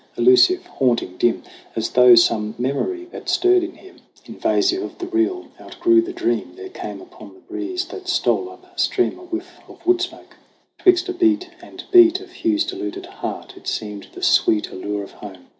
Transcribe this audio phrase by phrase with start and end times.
[0.17, 1.43] Elusive, haunting, dim,
[1.75, 5.49] As though some memory that stirred in him, THE CRAWL 81 Invasive of the real,
[5.61, 9.79] outgrew the dream, There came upon the breeze that stole up stream A whiff of
[9.85, 10.37] woodsmoke.
[10.79, 15.11] 'Twixt a beat and beat Of Hugh's deluded heart, it seemed the sweet Allure of
[15.11, 15.45] home.